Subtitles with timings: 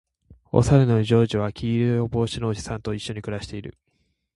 [0.51, 3.77] おさるのジョージは黄色の帽子のおじさんと一緒に暮らしている